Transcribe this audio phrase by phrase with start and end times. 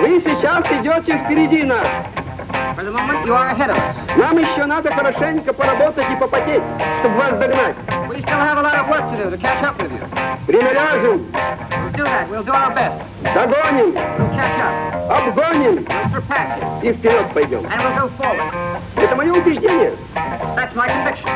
[0.00, 1.86] Вы сейчас идете впереди нас.
[4.16, 6.62] Нам еще надо хорошенько поработать и попотеть,
[7.00, 7.74] чтобы вас догнать.
[8.08, 10.00] We still have a lot of work to do to catch up with you.
[10.46, 12.28] Приналяжем, We'll do that.
[12.30, 12.98] We'll do our best.
[13.22, 15.10] догоним, We'll catch up.
[15.10, 16.90] обгоним We'll surpass you.
[16.90, 17.66] и вперед пойдем.
[17.66, 18.52] And we'll go forward.
[18.96, 19.92] Это мое убеждение.
[20.54, 21.28] That's my conviction.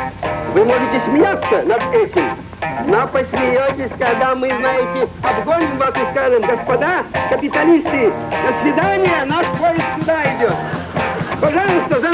[0.55, 2.25] Вы можете смеяться над этим,
[2.87, 9.85] но посмеетесь, когда мы, знаете, обгоним вас и скажем, господа капиталисты, до свидания, наш поезд
[9.99, 10.55] сюда идет.
[11.41, 12.10] Пожалуйста, за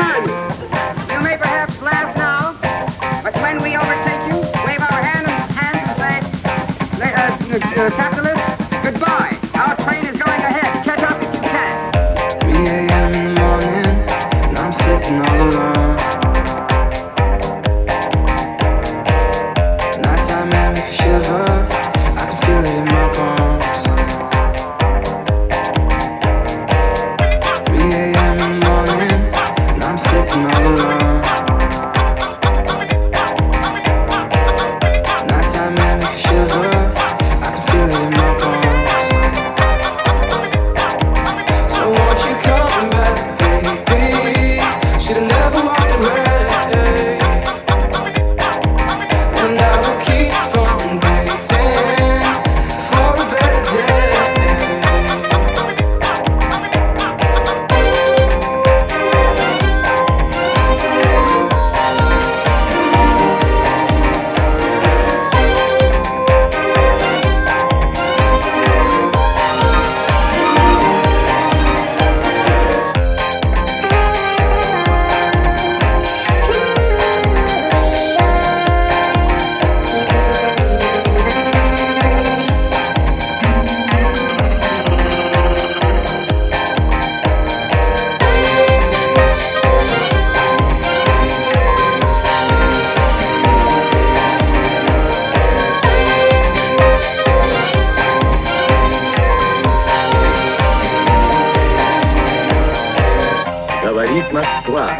[104.06, 104.92] Говорит Москва.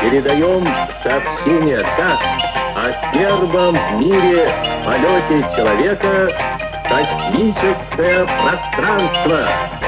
[0.00, 0.66] Передаем
[1.02, 2.20] сообщение ТАСС
[2.74, 4.50] о первом в мире
[4.82, 6.32] полете человека
[6.72, 9.79] в космическое пространство.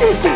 [0.00, 0.30] этим.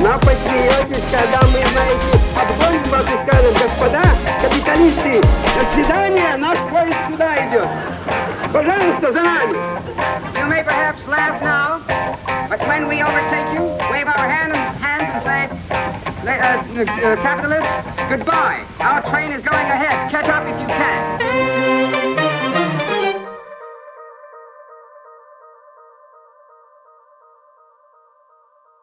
[0.00, 2.10] Но посмеетесь, когда мы, знаете,
[2.40, 4.02] обгоним вас и скажем, господа,
[4.40, 7.68] капиталисты, до свидания, наш поезд сюда идет.
[8.52, 9.56] Пожалуйста, за нами.
[10.38, 11.80] You may perhaps laugh now,
[12.48, 15.48] but when we overtake you, wave our hand and, hands and say,
[16.24, 17.68] "Le- uh, uh, uh, capitalists,
[18.08, 18.64] goodbye.
[18.80, 20.10] Our train is going ahead.
[20.10, 21.83] Catch up if you can.